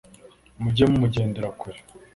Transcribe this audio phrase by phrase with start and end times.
[0.61, 1.79] Mujye mumujyendera kure